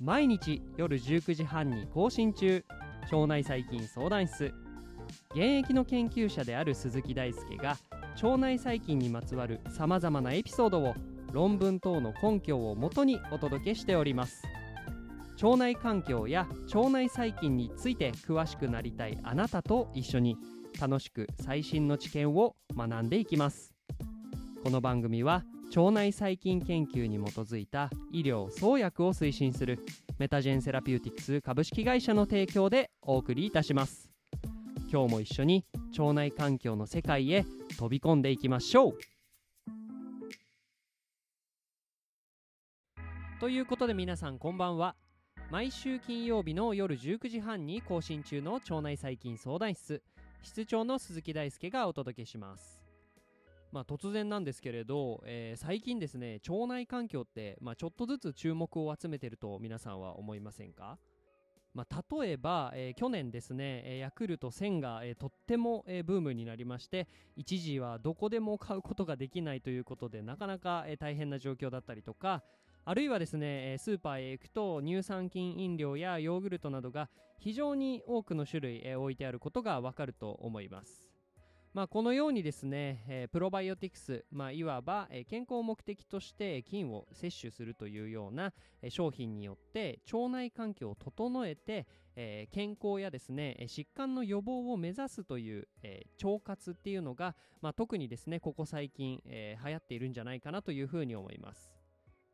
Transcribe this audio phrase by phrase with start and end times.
[0.00, 2.64] 毎日夜19時半に更新中。
[3.10, 4.52] 腸内細菌相談室。
[5.30, 7.76] 現役の研究者である鈴木大輔が
[8.24, 10.94] 腸内細菌にまつわるさまざまなエピソードを
[11.30, 14.42] 論文等の根拠をもとにお届けしております。
[15.42, 20.38] 腸内環境や腸内細菌について詳しくなりたいあなたと一緒に
[20.80, 23.74] 楽しく最新の知見を学んでいきます。
[24.62, 25.44] この番組は
[25.76, 29.80] 腸内細菌研究に基づいた医療創薬を推進する
[30.18, 34.03] メタジェンセラピューティクス株式会社の提供でお送りいたします。
[34.94, 35.64] 今日も一緒に
[35.98, 37.44] 腸内環境の世界へ
[37.76, 38.98] 飛び込んでいきましょう。
[43.40, 44.94] ということで皆さんこんばんは。
[45.50, 50.00] 毎週金曜日の夜19時半に更新中の腸内細菌相談室。
[50.42, 52.80] 室長の鈴木大輔がお届けします。
[53.72, 60.98] まあ、突然なんですけれど、えー、最近ですね腸内環境って、まあ、ちょっとずつ注目を集めてると皆さんは思いませんか？
[61.74, 72.44] まあ、例えば、えー、去年ですね、え、ヤクルト1000が、えー、とっても、えー、ブームになりまして一時はどこでも買うことができないということでなかなか、えー、大変な状況だったりとか
[72.84, 77.08] あるいはですねスーパーへ行くと乳酸菌飲料やヨーグルトなどが
[77.38, 81.13] 非常に多くの種類、え、置いてあることがわかると思います。
[81.74, 101.72] まあ、このようにですね、えー、プロバイオティクス、まあ、いわば、えー、健康を目的として菌を摂取するというような、えー、商品によって腸内環境を整えて、えー、健康やですね疾患の予防を目指すという、えー、腸活っていうのが、まあ、特にですねここ最近、えー、流行っているんじゃないかなというふうに思います。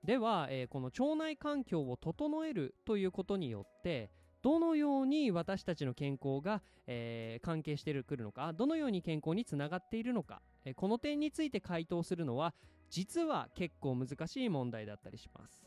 [0.04, 4.10] では、えー、この腸内環境を整えるということによって
[4.42, 12.54] どのように私たちの健康が、えー、関係してくるのかどのように健康につながっているのか、えー、この点について回答するのは
[12.88, 15.64] 実は結構難しい問題だったりします。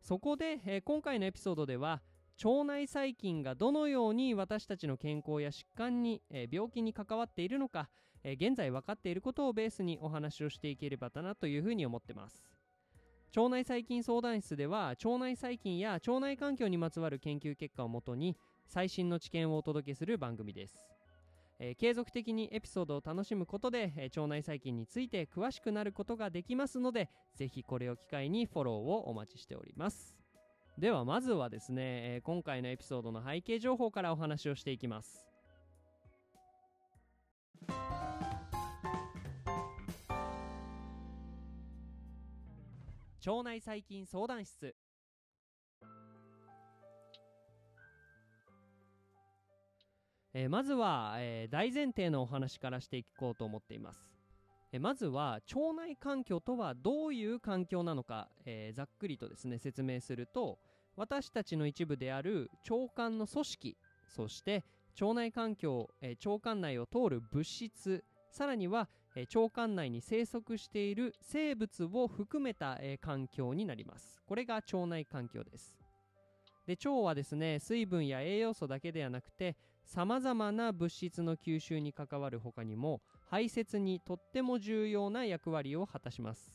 [0.00, 2.02] そこで、えー、今回のエピソードでは
[2.44, 7.88] 腸内細菌がどのように私たちの健康や疾患に、え病気に関わっているのか、
[8.24, 12.51] え現在分かっていることをベースにお話をしていければだなというふうに思ってます。
[13.34, 20.86] 腸内細菌相談室では腸内細菌や腸内環境にまつわる研究結果をもとに最新の知見をお届けする番組です、
[21.58, 30.14] えー、継続的にエピソードを楽しむことで、えー、腸内細菌について詳しくなることができますのでぜひこれを機会にフォローをお待ちしております。
[30.78, 31.82] ではまずはですね、
[32.16, 35.26] えー、今回のエピソードの背景情報からお話をしていきます。
[43.24, 44.74] 腸内細菌相談室。
[50.34, 54.00] えー、まずは、えー、大前提のお話からしていこうと思っています、
[54.72, 60.58] えー、まずは腸内環境とはどういう環境なのか、えざっくりとですね説明すると
[60.96, 63.76] 私たちの一部である腸管の組織
[64.08, 64.64] そして
[64.98, 74.22] 腸内環境、え腸管内を通る物質さらにはえ腸管内に生息している生物を含めた、え環境になります。
[74.26, 75.76] これが腸内環境です。
[76.66, 86.52] で腸はですね水分や栄養素だけではなくてさまざまな物質の吸収に関わる他にも排泄にとっても重要な役割を果たします。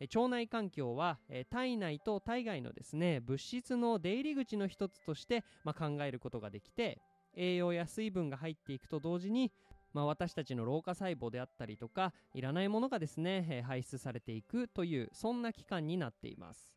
[0.00, 1.18] 腸内環境は
[1.50, 6.98] 体内と体外のですね物質の出入り口の一つとして、まあ、考えることができて
[7.36, 9.52] 栄養や水分が入っていくと同時に
[9.92, 16.72] まあ、私たちの老化細胞であったりとかいらないものがですね、排出されていくというそんな期間になっています。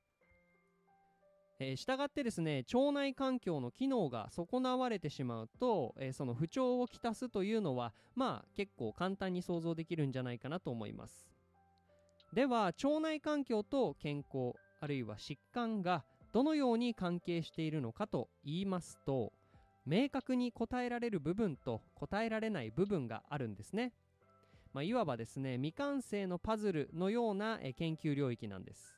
[1.59, 11.25] えー、したがってですね腸内環境の機能が損なわれてしまうと、えー、その不調をきたすというのはまあ結構簡単に想像できるんじゃないかなと思います
[12.33, 16.03] では腸内環境と健康あるいは疾患が
[16.33, 19.31] どのように関係しているのかと言いますと
[19.85, 23.93] 明確に答えられる部分と答えられない部分があるんですね。
[24.73, 28.95] まあ、いわばですね未完成のパズルのような研究領域なんです。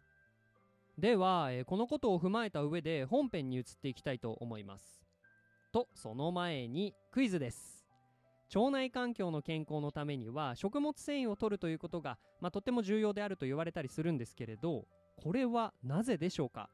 [0.97, 5.03] ではこのことを踏まえた上で本編に移っていきたいと思います。
[5.71, 7.85] とその前にクイズです。
[8.55, 14.87] 腸内環境の健康のためには食物繊維を摂るということが、まあ、とっても重要であると言われたりするんですけれど
[15.17, 16.69] これはなぜでしょうか？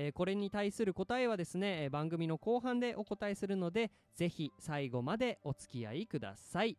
[0.00, 6.78] えー、これに対する答えはですね番組の後半でお答えするのでぜひ最後までお付き合いください。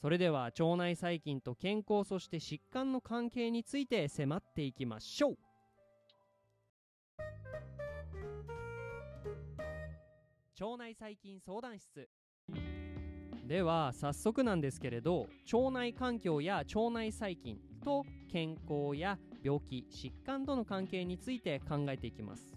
[0.00, 5.38] それでは腸内細菌と健康そして疾患の関係について迫っていきましょう。
[10.60, 12.08] 腸内細菌相談室。
[13.46, 22.54] では早速なんですけれど腸内環境や腸内細菌と健康や病気疾患との関係について考えていきます。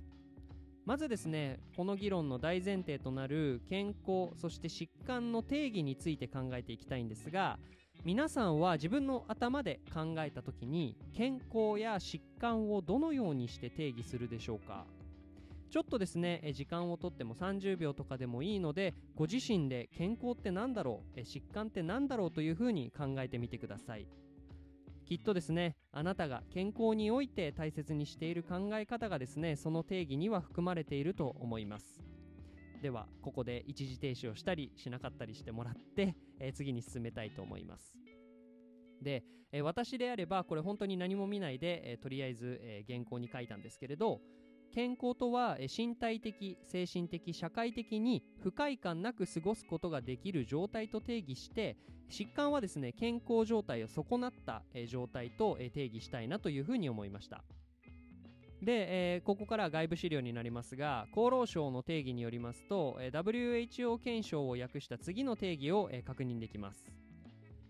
[0.86, 7.60] まずですねこの議論の大前提となる健康そして疾患の定義について考えていきたいんですが
[8.06, 14.86] 皆さんは自分の頭で考えた時に健康や疾患をどのようにして定義するでしょうか。
[15.70, 24.08] ちょっとですね時間をとっても30秒とかでもいいのでご自身で健康って何だろう疾患って何だろうというふうに考えてみてください。
[25.08, 32.04] きっとですねあなたが健康において大切にしている考え方がですねその定義には含まれていると思います。
[32.82, 37.96] ではここで一時停止をしたりしなかったりしてもらって、えー、次に進めたいと思います。
[39.02, 44.20] で、えー、私であればこれ本当に何も見ないで、えー、とりあえず、え原稿に書いたんですけれど
[44.78, 51.78] 健康とは身体的精神的社会的に不快感なく過ごすことができる状態と定義して
[52.12, 57.44] 疾患はですね健康状態を損なった状態と定義したいなというふうに思いました。
[58.62, 66.86] で、えー、ここから外部資料になりますが厚労省の定義によりますと WHO 検証を訳した次の定義を、え、確認できます。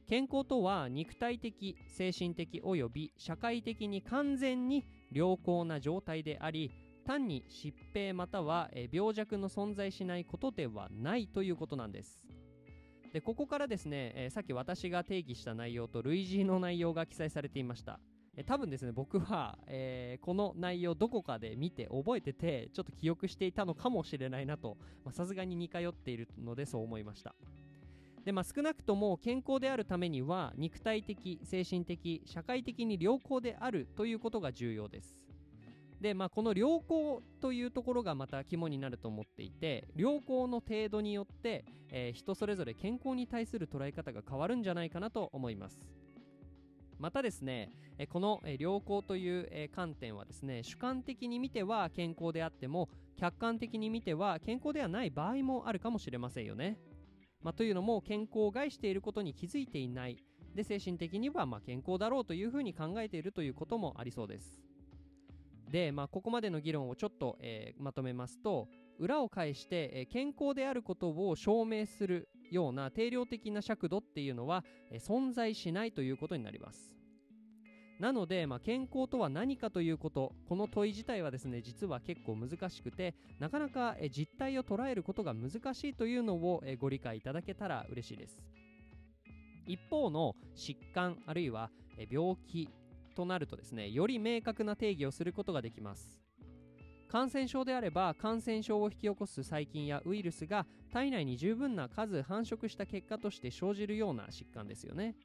[0.10, 6.72] 健康とは肉体的精神的および社会的に完全に良好な状態であり
[7.08, 12.20] 単に疾病または病弱の存在しないことではないということなんです。
[13.14, 18.02] でここからですね、え、さっき私が定義した内容と類似の内容が記載されていました、
[18.36, 24.78] え、多分ですね僕は、えー、この内容どこかで見て覚えててちょっと記憶していたのかもしれないなと
[25.12, 27.34] さすがに似通っているのでそう思いました。
[28.26, 35.16] でまあ、少なくとも健康であるためには肉体的精神的社会的に良好であるということが重要です。
[36.02, 45.80] で、まあ、この良好というところがまた肝になると思っていて良好の程度によって、えー、人それぞれ健康に対する捉え方が変わるんじゃないかなと思います。
[47.00, 47.72] またですね
[48.10, 56.80] この良好という観点はですね主観的に見ては健康であっても客観的に見ては健康ではない場合もあるかもしれませんよね、
[57.44, 60.18] まあ、というのも健康を害していることに気づいていない。
[60.56, 64.60] で精神的にはま健康だろうというふうに考えているということもありそうです。
[65.70, 68.68] で、まあ、ここまでの議論をちょっと、えー、まとめますと
[69.00, 76.94] 裏を返して、えー、健康であることを証明するような定量的な尺度っていうのは、えー、存在しないということになります。
[78.00, 88.40] なので、まあ、健康とは何かということこの問い自体はですね実は結構難しくてなかなか、え実態を捉えることが難しいというのを、えご理解いただけたら嬉しいです。
[89.66, 91.70] 一方の疾患あるいは、
[92.10, 92.70] 病気
[93.18, 96.22] となるとですねより明確な定義をすることができます。
[97.08, 105.16] 感染症であれば感染症を引き起こす細菌やウイルスが体内に十分な数繁殖した結果として生じるような疾患ですよね。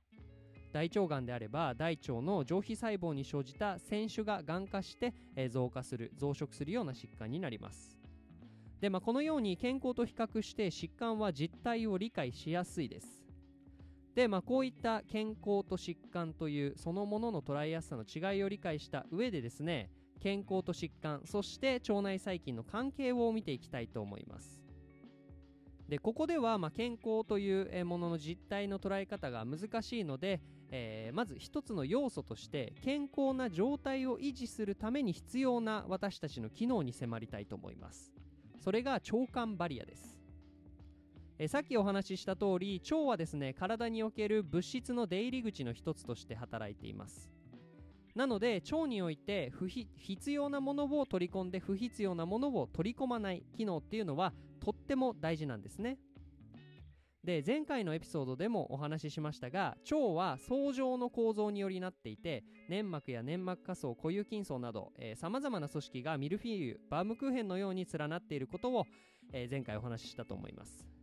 [0.72, 5.12] 大腸がんであれば大腸の上皮細胞に生じた腺種ががん化して
[5.50, 7.98] 増加する増殖するような疾患になります。
[8.80, 13.21] で、まあ、このように健康と比較して疾患は実態を理解しやすいです。
[14.14, 19.90] で、まあ、こういった健康と疾患というそのものの捉えやすさの違いを理解した上でですね
[20.20, 24.62] 健康と疾患そして腸内細菌の関係を見ていきたいと思います。
[25.88, 30.40] でここでは、まあ、健康というものの実態の捉え方が難しいので、
[30.70, 38.12] えー、まず一つの要素として健康な状態を維持するために必要な私たちの機能に迫りたいと思います。
[38.58, 40.21] それが腸管バリアです。
[41.42, 47.32] えさっきお話しした通り腸はですね体における物質の出入り口の一つとして働いています。
[48.14, 55.98] なので腸において不必要なものを取り込んで不必要なものを取り込まない機能っていうのはとっても大事なんですね。
[57.24, 68.86] で前回のエピソードでもお話ししましたが腸は層状の構造によりなっていて粘膜や粘膜下層固有筋層などさまざまな組織がミルフィーユバームクーヘンのように連なっていることを、
[69.32, 71.01] えー、前回お話ししたと思います。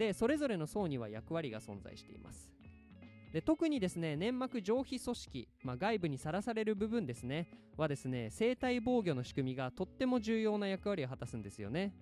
[0.00, 2.50] でそれぞれの層には役割が存在しています。
[3.34, 11.92] で特にですね粘膜上皮組織、まあ、外部にさらされる部分ですねはですね生体防御の仕組みがとっても重要な役割を果たすんですよね。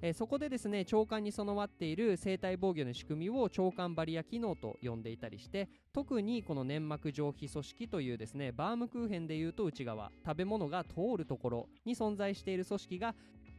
[0.00, 13.14] えそこでですね腸管に備わっている生体防御の仕組みを腸管バリア機能と呼んでいたりして特にこの粘膜上皮組織というですねバームクーヘンでいうと内側食べ物が通るところに存在している組織が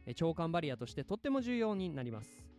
[0.08, 2.51] 腸管バリアとしてとっても重要になります。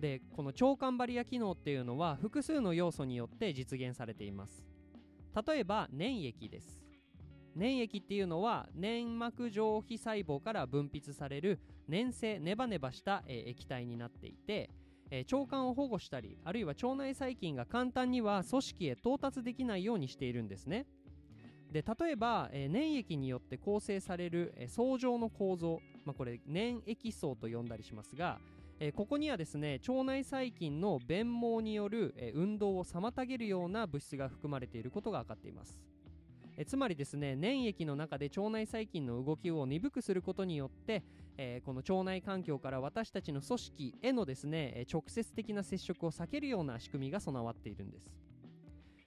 [0.00, 4.64] でこの腸管バリア機能っていうのは複数の要素によって実現されています。
[5.46, 6.84] 例えば粘液です。
[7.54, 14.70] 粘液っていうのは粘膜上皮細胞から分泌される粘性ネバネバした、え、液体になっていて、
[15.10, 20.86] え、腸管を保護したりあるいは腸内細菌が簡単には組織へ到達できないようにしているんですね。
[21.72, 28.40] で例えば、え、粘液によって構成される、え層状の構造、まあ、これ粘液層と呼んだりしますが、
[28.82, 35.78] えここにはですね腸内細菌の便毛による、え運動を妨げるような物質が含まれていることが分かっています。
[36.56, 41.02] えつまりですね粘液の中で腸内細菌の動きを鈍くすることによって、
[41.36, 48.10] えー、この腸内環境から私たちの組織へのですね直接的な接触を避けるような仕組みが備わっているんです。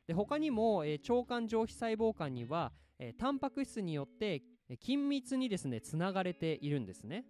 [0.06, 4.44] で他にも、えー、腸管上皮細胞間には、えー、タンパク質によって
[4.84, 7.26] 緊密にですねつながれているんですね。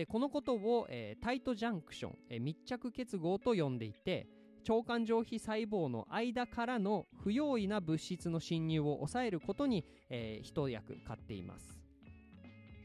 [0.00, 4.26] でこのことを、えー、タイトジャンクション、えー、密着結合と呼んでいて
[4.66, 11.78] 腸管上皮細胞の間からの不用意な物質の侵入を抑えることに、えー、一役買っています。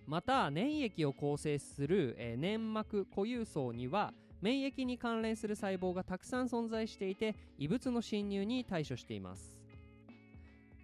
[0.05, 9.54] また粘液を構成する、えー、粘膜固有層には免疫に関連する細胞がたくさん存在していて異物の侵入に対処しています。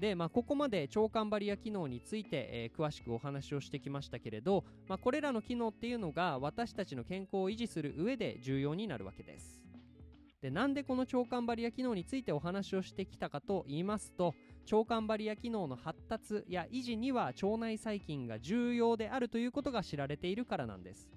[0.01, 9.61] で、まあ、ここまで腸管バリア機能について、えー、詳しくお話をしてきましたけれど、まあ、これらの機能っていうのが私たちの健康を維持する上で重要になるわけです。
[10.41, 14.33] でなんでこの腸管バリア機能についてお話をしてきたかと言いますと
[14.71, 21.11] 腸管バリア機能の発達や維持には腸内細菌が重要であるということが知られているからなんです。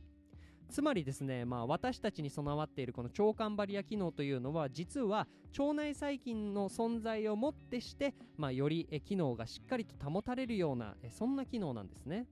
[0.74, 12.26] つまりですね、まあ、私たちに備わっているこの腸管バリア機能というのは実は腸内細菌の存在をもってして、まあ、より機能がしっかりと保たれるようなそんな機能なんですね。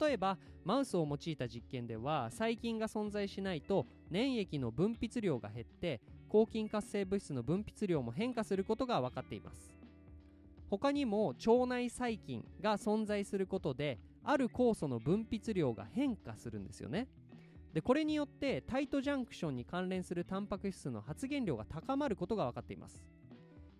[0.00, 6.00] 例えばマウスを用いた実験では細菌が存在しないと粘液の分泌量が減って
[6.30, 9.74] 抗菌活性物質の分泌量も変化することが分かっています。
[10.70, 17.06] 他にも腸内細菌が存在することである酵素の分泌量が変化するんですよね。
[17.76, 23.04] でこれによってタイトジャンクションに関連するタンパク質の発現量が高まることが分かっています、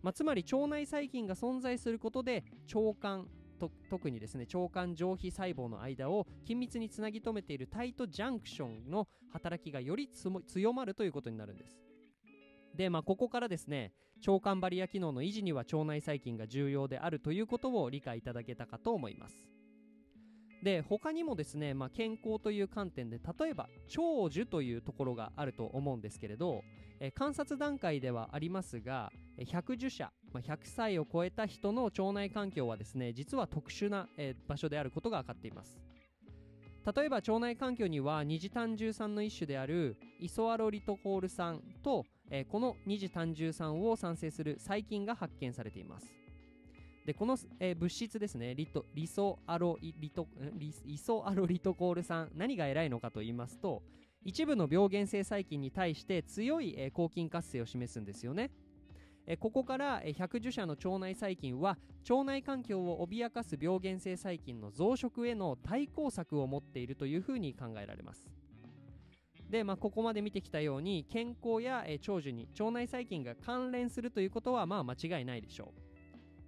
[0.03, 3.27] まあ、つまり腸内細菌が存在することで腸管
[3.59, 11.81] と特にですね腸管上皮細胞の間を緊密につなぎ止めているタイトジャンクションの働きがより強まるということになるんです。
[12.75, 13.95] でまあここからですね
[14.27, 19.56] 腸管バリア機能の維持には腸内細菌が重要であるということを理解いただけたかと思います。
[20.63, 26.65] で他にもですね、まあ、健康という観点で例えば長寿というところがあると思うんですけれど、
[26.99, 29.13] え観察段階ではありますが
[29.47, 35.79] 百寿者、まあ、100歳を超えた人の腸内環境はですね実は特殊な、えー、場所であることが分かっています。
[36.95, 46.07] 例えば腸内環境には二次単重酸の一種であるイソアロリトコール酸と、えー、この二次単重酸を産生する細菌が発見されています。
[47.07, 48.53] でこの、えー、物質ですね。
[48.57, 53.83] リトリソアロリトリイソアロリトコール酸何が偉いのかと言いますと
[54.25, 58.51] 一部の病原性細菌に対して強い、えー、抗菌活性を示すんですよね。
[59.29, 68.29] えここから百樹者の腸内細菌は腸内環境を脅かす病原性細菌の増殖への対抗策を持っているというふうに考えられます。
[69.51, 75.86] で、まあ、ここまで見てきたように健康や、長寿に腸内細菌が関連するということはまあ間違いないでしょう。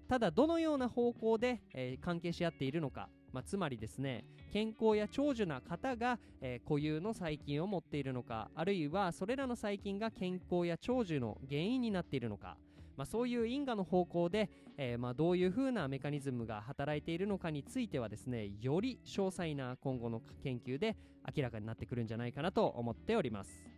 [0.09, 12.57] ただどのような方向で、えー、関係し合っているのか、まあ、つまりですね健康や長寿な方が、えー、固有の細菌を持っているのかあるいはそれらの細菌が健康や長寿の原因になっているのか
[12.99, 20.97] まあ、そういう因果の方向で、えー、まあどういうふうなメカニズムが働いているのかについてはですねより詳細な今後の研究で
[21.37, 23.77] 明らかになってくるんじゃないかなと思っております。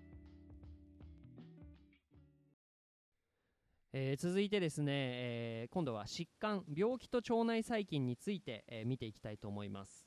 [3.92, 10.06] えー、続いてですね、えー、今度は疾患病気と腸内細菌について、えー、見ていきたいと思います。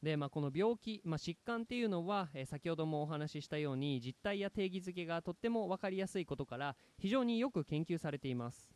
[0.00, 8.70] で、まあ、この病気、まあ、疾患っていうのは、え、先ほどもお話ししたように実態や定義づけがとっても分かりやすいことから非常によく研究されています。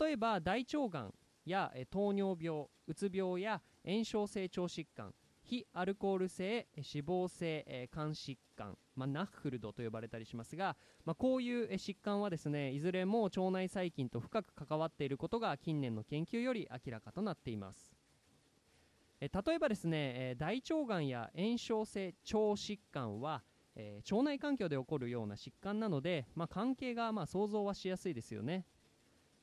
[0.00, 1.14] 例えば大腸がん
[1.44, 5.12] や、え、糖尿病うつ病や炎症性腸疾患。
[5.50, 17.92] 非アルコール性脂肪性、えー、肝疾患、まあ、ナッフルドと呼ばれたりしますが、まあ、こういう、疾患はですねいずれも腸内細菌と深く関わっていることが近年の研究より明らかとなっています。
[19.20, 23.42] え例えばですね、え大腸がんや炎症性腸疾患は、
[23.74, 28.64] え腸内環境で起こるような疾患なので、まあ、関係がま想像はしやすいですよね、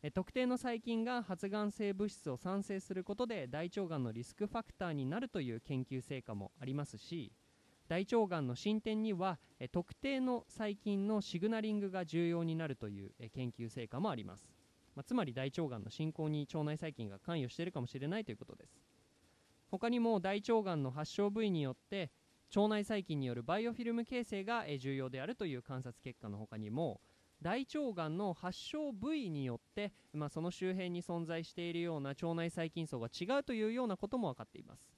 [0.03, 7.31] え特定の細菌が発がん性物質を産生することで大腸がんのリスクファクターになるという研究成果もありますし
[7.87, 9.39] 大腸がんの進展には
[9.71, 14.51] 特定の細菌のシグナリングが重要になるという研究成果もあります、
[14.95, 18.87] まあ、つまり大腸がんの進行に腸内細菌が関与しているかもしれないということです。
[19.69, 22.11] 他にも大腸がんの発症部位によって
[22.55, 27.01] 腸内細菌によるバイオフィルム形成が重要であるという観察結果の他にも
[27.41, 34.91] 大腸がんの発症部位によって、まあ、その周辺に存在しているような腸内細菌層が違うというようなことも分かっています。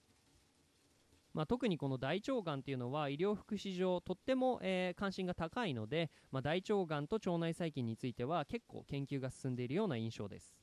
[1.34, 10.56] まあ、特にこの大腸がんっていうのは医療福祉上とっても、えー、関心が高いので、まあ、大腸がんと腸内細菌については結構研究が進んでいるような印象です。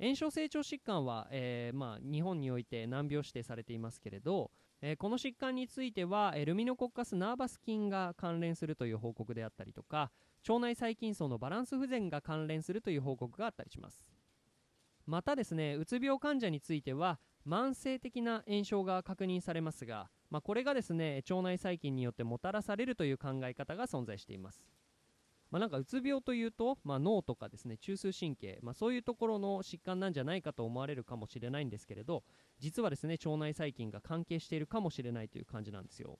[0.00, 4.50] 炎症成長疾患は、えー、まあ、日本において難病指定されていますけれど、
[4.80, 10.10] えー、この疾患についてはルミノコッカスナーバス菌が関連するという報告であったりとか
[10.48, 14.12] 腸内細菌層のバランス不全が関連するという報告があったりします。
[15.06, 24.64] またですねうつ病患者については慢性的な炎症が確認されますが、まあ、これがですね腸内細菌によってもたらされるという考え方が存在しています、
[25.50, 32.22] まあ、なんかうつ病というと、まあ、脳とかですね中枢神経、ま、そういうところの疾患なんじゃないかと思われるかもしれないんですけれど
[32.60, 36.18] 実はですね腸内細菌が関係しているかもしれないという感じなんですよ。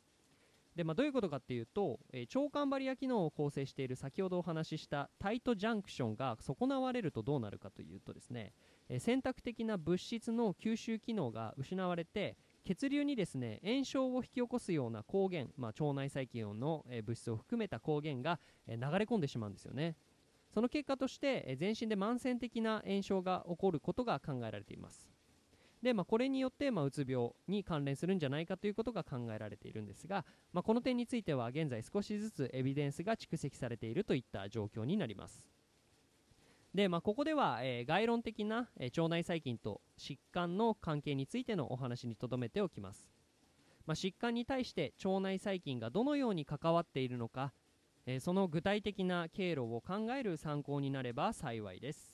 [0.76, 8.52] で、まあ、どういうことかっていうと、えー、腸管バリア機能を構成している先ほどお話ししたタイトジャンクションが損なわれるとどうなるかというとですね、
[8.88, 19.96] えー、選択的な物質の吸収機能が失われて血流にですね炎症を引き起こすような抗原、まあ、腸内細菌の、えー、物質を含めた抗原が、え流れ込んでしまうんですよね。
[20.54, 25.11] その結果として、え全身で慢性的な炎症が起こることが考えられています。
[25.82, 35.48] で、まあ、これによって、まあ、うつ病に関連するんじゃないかということが考えられているんですが、まあ、この点については現在少しずつエビデンスが蓄積されているといった状況になります。
[36.72, 43.10] で、まあ、ここでは、えー、概論的な、えー、腸内細菌と疾患の関係についてのお話にとどめておきます、
[43.84, 47.52] まあ、疾患に対して腸内細菌がどのように関わっているのか、
[48.06, 52.11] えー、その具体的な経路を考える参考になれば幸いです。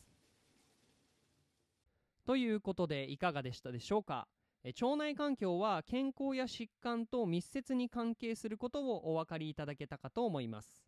[2.29, 4.29] ということでいかがでしたでしょうか？
[4.63, 10.85] 腸内環境は健康や疾患と密接に関係することをお分かりいただけたかと思います。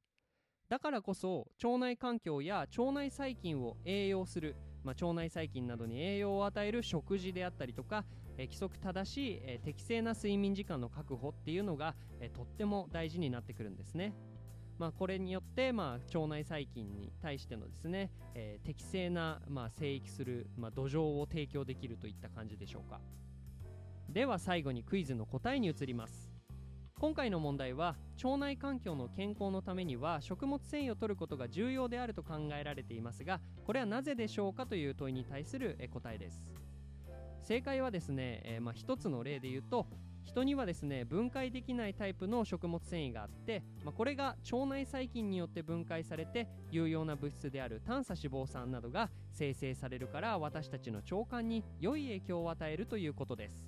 [0.68, 8.04] だからこそ腸内環境や腸内細菌を栄養する、まあ、腸内細菌などに栄養を与える食事であったりとか、
[8.36, 14.12] え規則正しい、え適正な睡眠時間の確保っていうのが、えとっても大事になってくるんですね。
[14.80, 22.98] まあ、これによって、まあ、腸内細菌に対してのですね、えー、適正な、まあ、生育する、まあ、土壌を提供できるといった感じでしょうか。
[24.08, 26.30] では最後にクイズの答えに移ります。
[26.98, 36.42] 今回の問題は腸内環境の健康のためには食物繊維を摂ることが重要であると考えられていますがこれはなぜでしょうかという問いに対する答えです。
[37.42, 39.86] 正解はですね、えー、まあ、一つの例で言うと
[40.24, 53.66] 人にはですね分解できないタイプの食物繊維があって、まあ、これが腸内細菌によって分解されて有用な物質である短鎖脂肪酸などが生成されるから私たちの腸管に良い影響を与えるということです、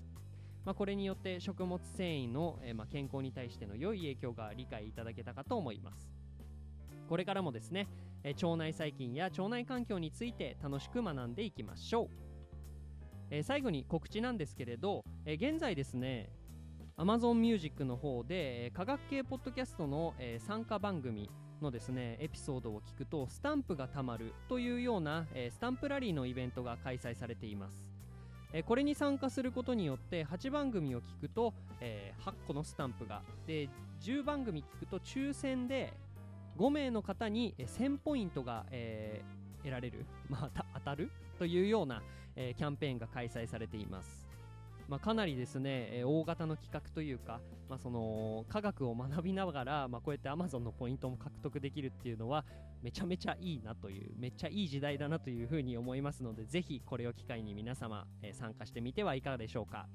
[0.65, 6.13] まあ、これによって食物繊維の、えー、まあ、健康に対しての良い影響が理解いただけたかと思います。
[7.09, 7.89] これからもですね、
[8.23, 12.09] えー、腸内細菌や腸内環境について楽しく学んでいきましょう。
[13.31, 16.31] え、最後に告知なんですけれど、え、現在ですね
[17.03, 21.29] Amazon Music の方で、えー、科学系ポッドキャストの、えー、参加番組
[21.61, 27.93] のですねエピソードを聞くとスタンプがたまるというような、えー、スタンプラリーのイベントが開催されています、
[28.53, 33.23] えー、これに参加することによって8番組を聞くと、えー、8個のスタンプが。
[33.49, 33.69] で
[34.03, 35.93] 10番組聞くと抽選で
[36.57, 41.11] 5名の方に1000ポイントが、えー、得られる、まあ、当たる？
[41.39, 42.01] というような、
[42.37, 44.32] えー、キャンペーンが開催されています。
[44.93, 52.45] まあ、かなりですね、えー、大型の企画というか、まあ、その科学を学びながら、まあ、こうやって Amazon のポイントも獲得できるっていうのは
[52.83, 59.89] めちゃめちゃいいなというめっちゃいい時代だなというふうに思いますのでぜひこれを機会に皆様、えー、参加してみてはいかがでしょうか。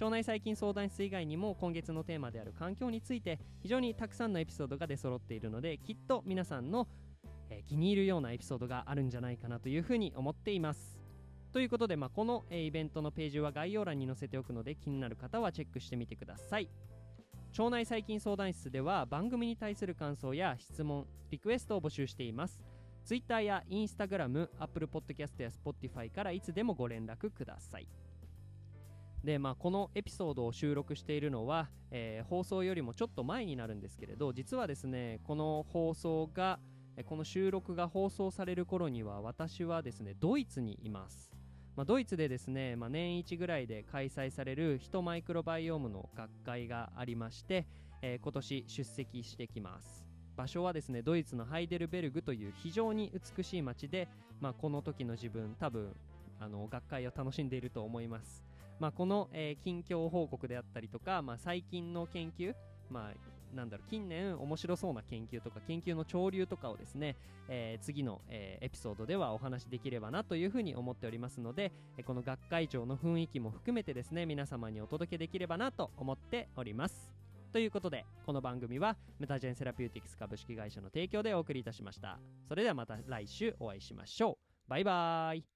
[0.00, 6.88] 腸内細菌相談室以外にも今月のテーマである環境について非常にたくさんのエピソードが出揃っているのできっと皆さんの、
[7.50, 10.91] えー、気に入るようなエピソードがあるんじゃないかなというふうに思っています。
[11.52, 16.68] ということで、まあ、この、えー、イベントのページは概要欄に載せておくので気になる方はチェックしてみてください。
[17.58, 22.62] 腸内細菌相談室では番組に対する感想や質問リクエストを募集しています。
[23.04, 27.88] Twitter や Instagram、Apple Podcast や Spotify からいつでもご連絡ください。
[29.22, 36.58] でまあ、このエピソードを収録しているのは、えー、放送よりもちょっと前になるんですけれど実はですねこの放送が
[37.04, 41.30] この収録が放送される頃には私はですねドイツにいます。
[41.76, 47.66] まあ、ドイツでですね、まあ、年一ぐらいで開催されるヒトマイクロバイオームの学会がありまして、
[48.02, 50.12] えー、今年出席してきます。
[50.36, 54.08] 場所はですねドイツのハイデルベルグという非常に美しい街で、
[54.40, 55.94] まあ、この時の自分多分
[56.40, 58.42] あの学会を楽しんでいると思います、
[58.80, 62.54] まあ、この、えー、近況報告であったりとか、まあ、最近の研究、
[62.90, 67.16] まあ、なんだろう近年面白そうな研究とか研究の潮流とかをですね、
[67.48, 77.12] えー、次の、えー、エピソードではお話しできればなというふうに思っておりますので、えこの学会長の雰囲気も含めてですね皆様にお届けできればなと思っております。
[77.52, 82.18] ということでこの番組はメタジェンセラピューティクス株式会社の提供でお送りいたしました。
[82.48, 84.70] それではまた来週お会いしましょう。
[84.70, 85.51] バイバーイ。